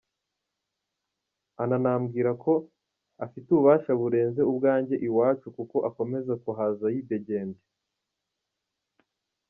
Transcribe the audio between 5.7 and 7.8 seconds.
akomeza kuhaza yidegembya.